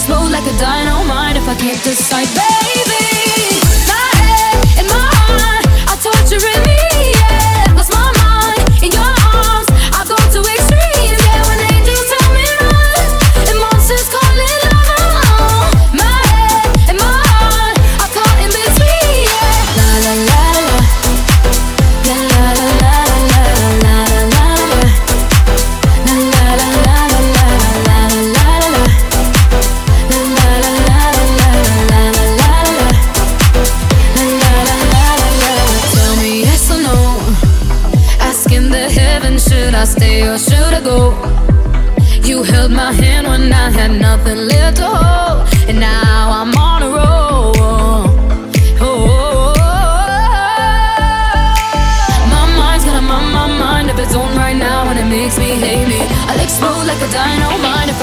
[0.00, 2.99] explode like a dynamite if I can't decide, baby.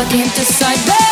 [0.09, 1.06] can't decide.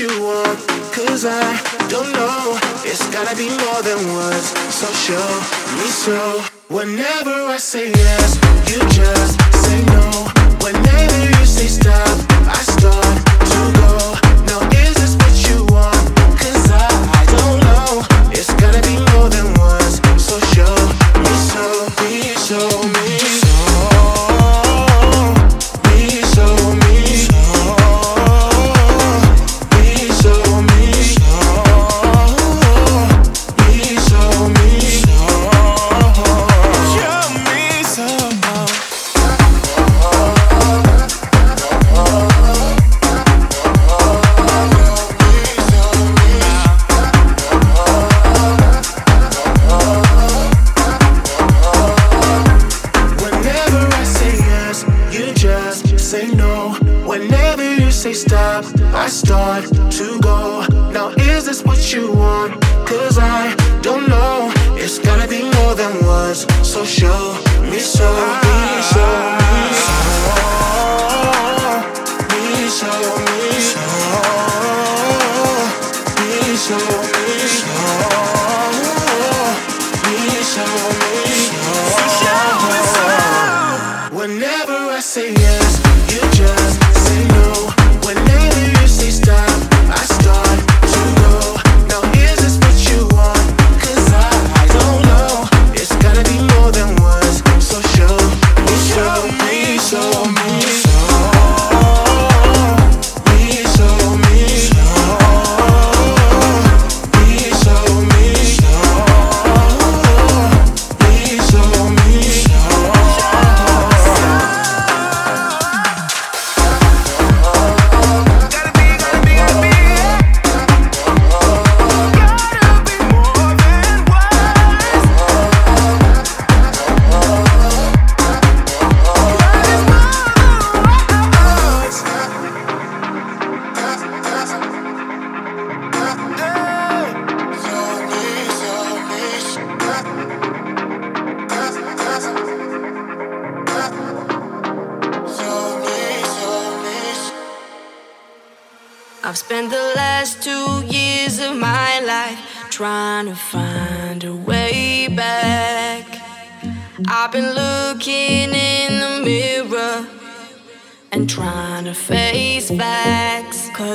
[0.00, 0.58] you want,
[0.92, 2.58] cause I don't know.
[2.84, 5.28] It's gotta be more than words, so show
[5.76, 6.44] me so.
[6.68, 8.34] Whenever I say yes,
[8.70, 10.28] you just say no.
[10.62, 12.27] Whenever you say stop.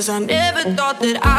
[0.04, 1.33] Cause I never thought that I'd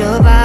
[0.00, 0.37] overflowing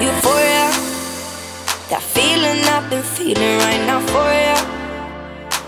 [0.00, 0.68] Euphoria,
[1.88, 4.58] that feeling I've been feeling right now for you.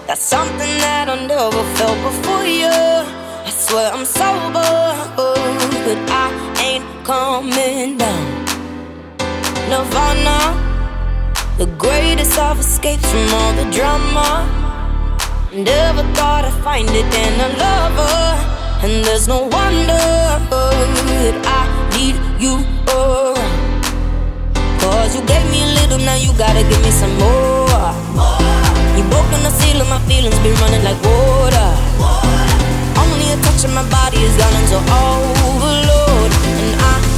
[0.06, 2.66] That's something that I never felt before you.
[2.66, 4.72] I swear I'm sober,
[5.16, 6.26] but I
[6.66, 8.26] ain't coming down.
[9.70, 10.38] Nirvana,
[11.58, 14.28] the greatest of escapes from all the drama.
[15.52, 18.18] Never thought I'd find it in a lover,
[18.84, 20.06] and there's no wonder
[20.50, 21.62] that I
[21.96, 22.64] need you.
[22.88, 23.15] Oh.
[25.06, 27.94] Cause you gave me a little, now you gotta give me some more.
[28.18, 28.42] more.
[28.98, 31.70] You broke on the seal of my feelings, been running like water.
[31.94, 32.42] water.
[32.98, 36.30] Only a touch of my body is gone into overload.
[36.58, 37.15] And I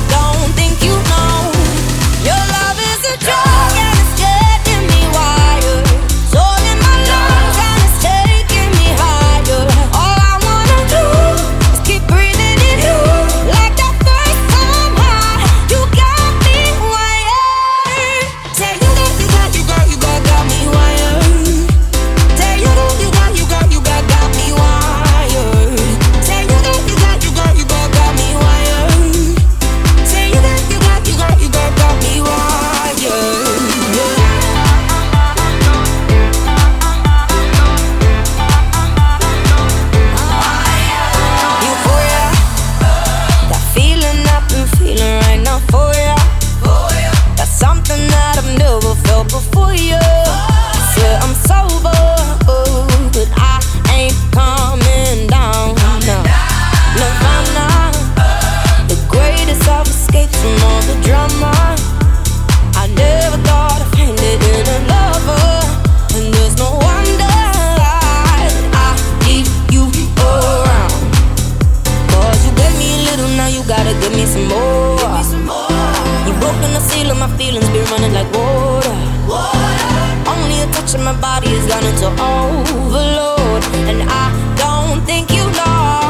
[77.38, 78.94] feelings be running like water.
[79.26, 80.30] water.
[80.32, 84.26] Only a touch of my body has gone into overload, and I
[84.58, 86.00] don't think you know.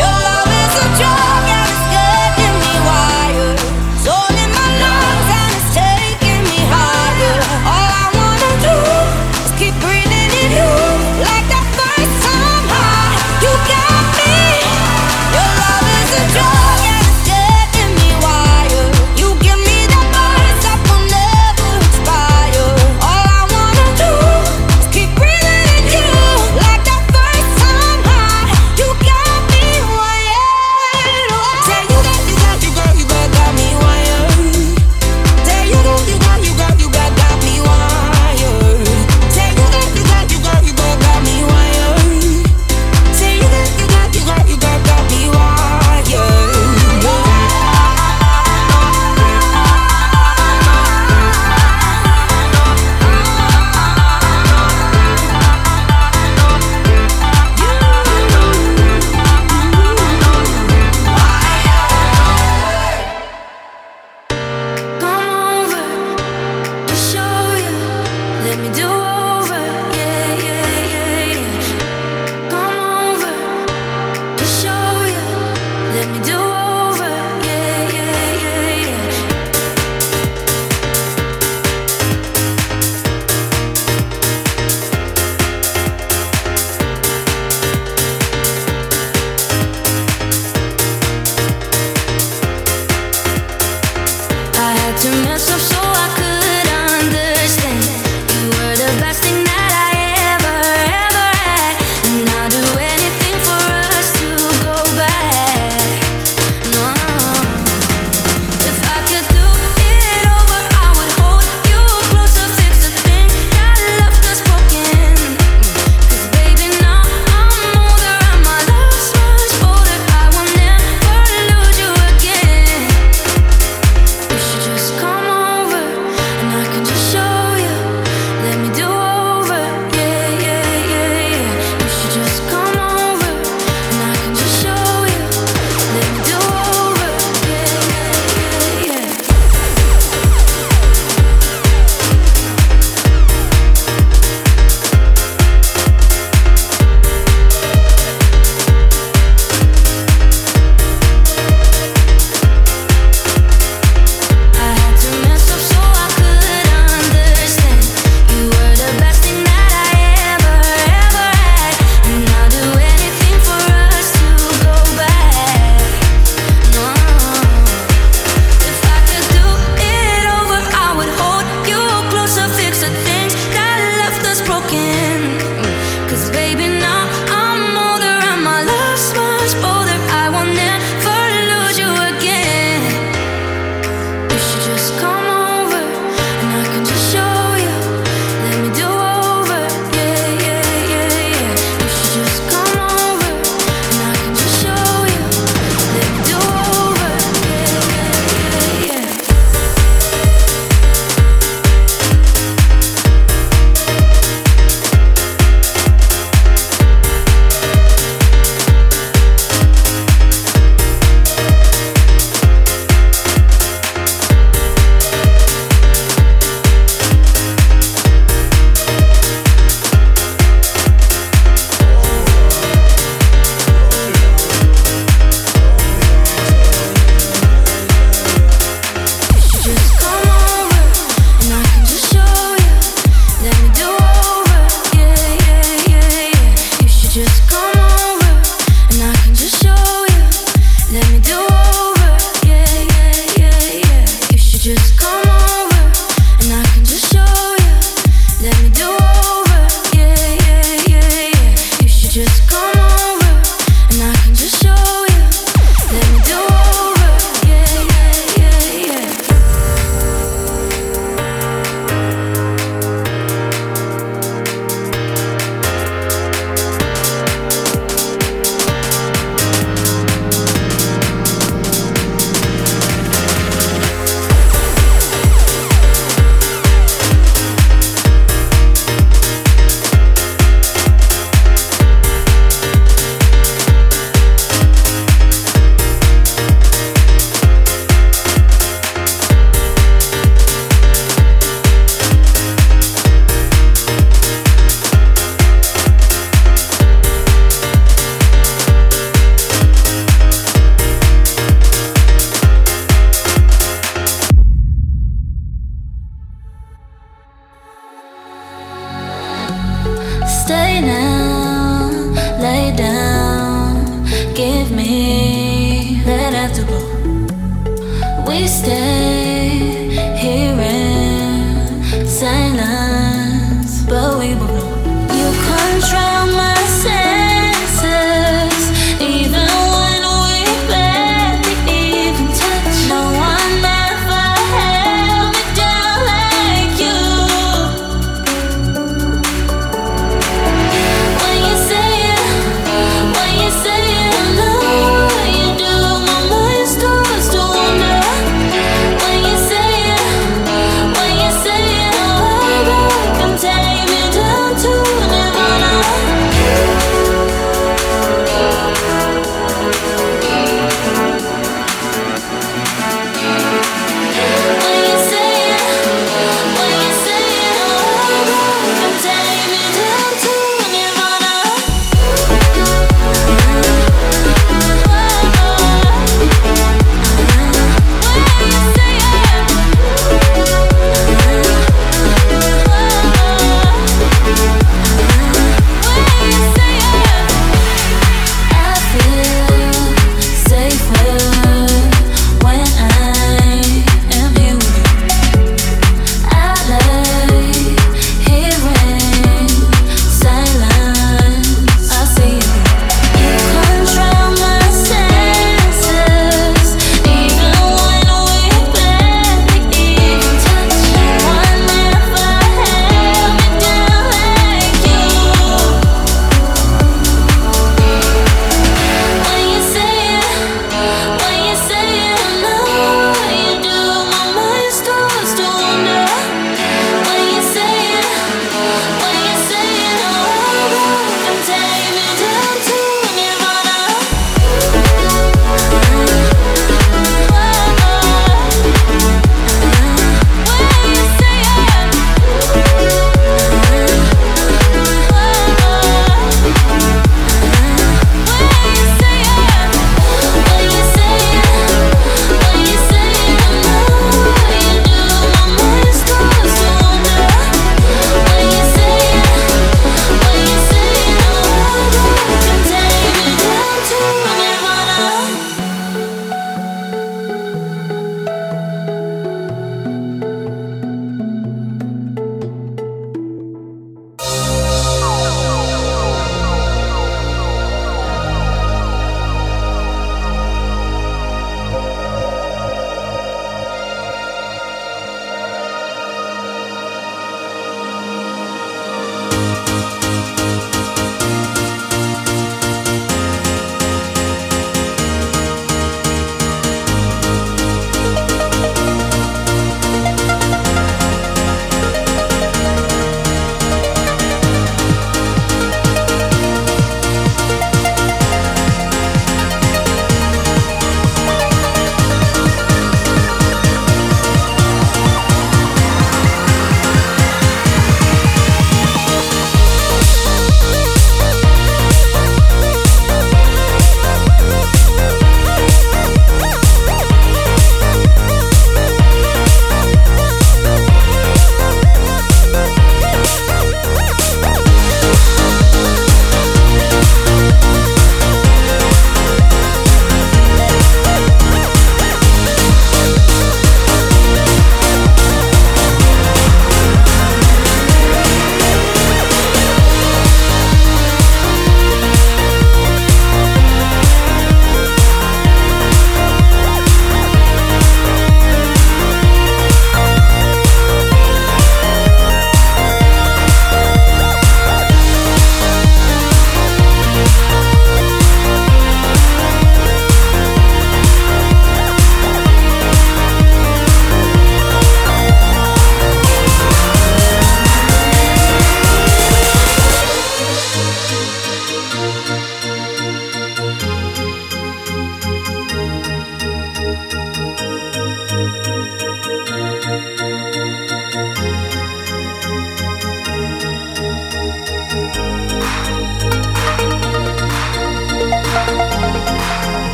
[0.00, 1.21] Your love is a drug.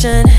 [0.00, 0.37] conversation.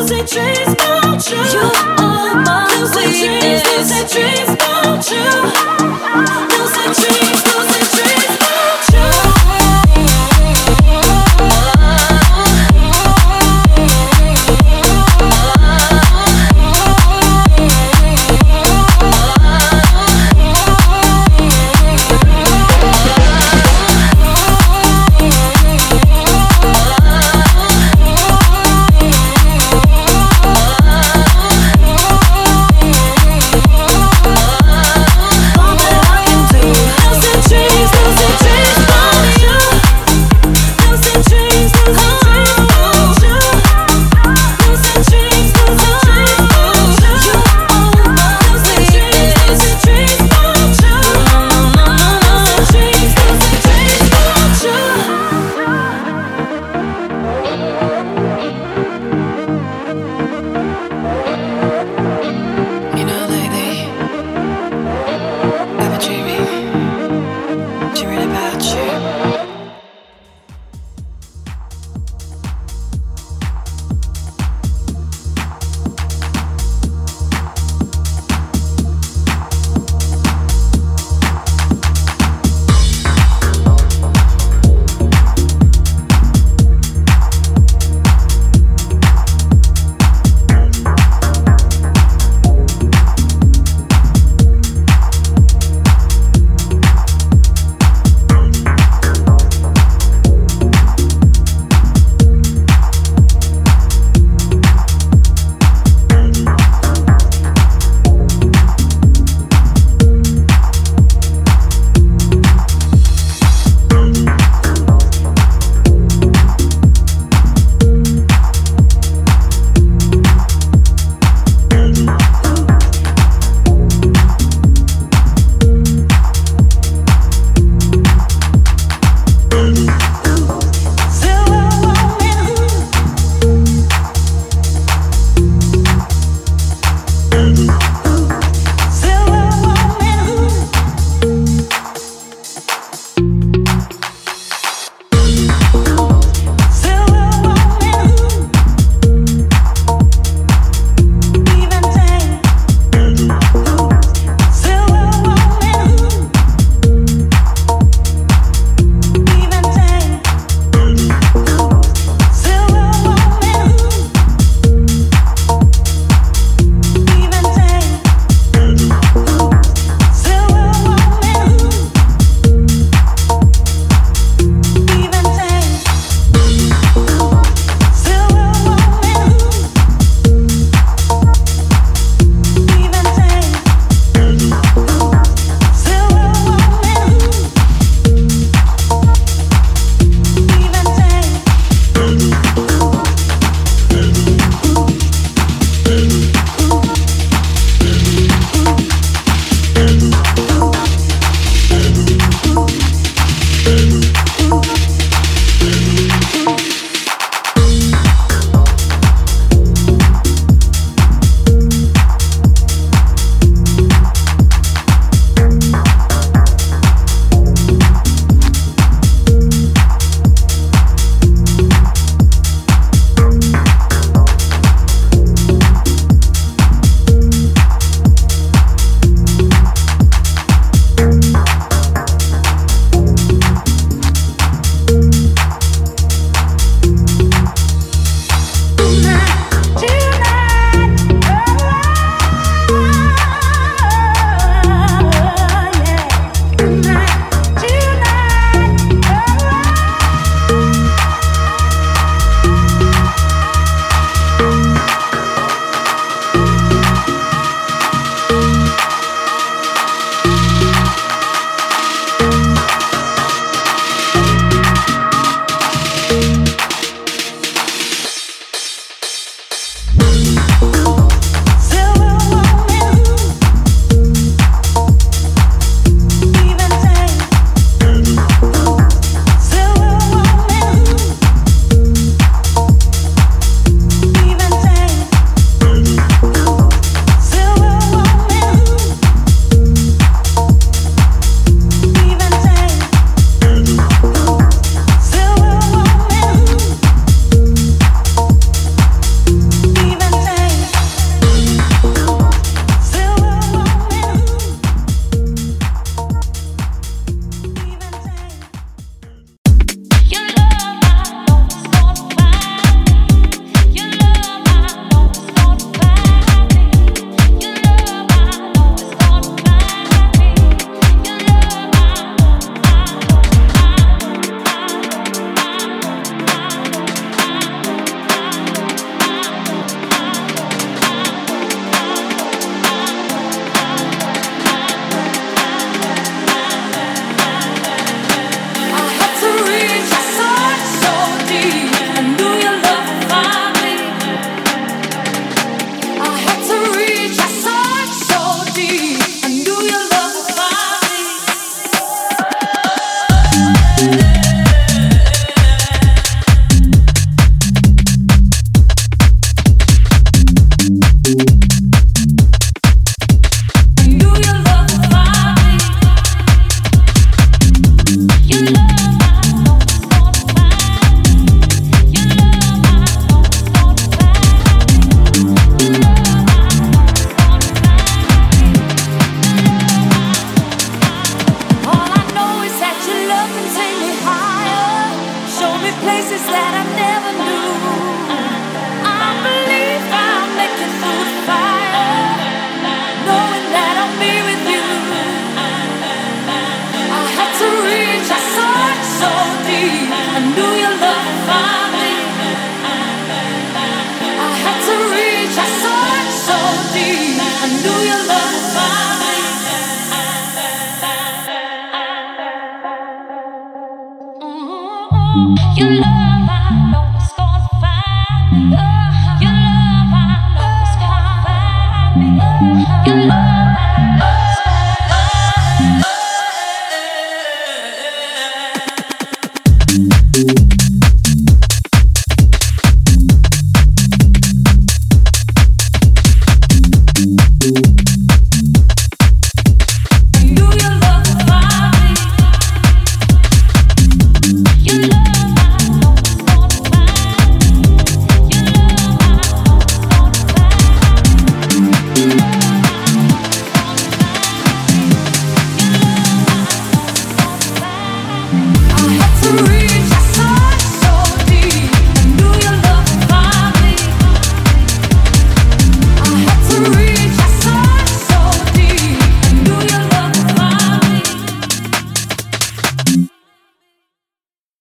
[0.00, 0.74] Music dreams
[1.28, 1.36] you.
[1.52, 1.60] You
[2.00, 3.62] are my weakness.
[3.68, 4.49] Music dreams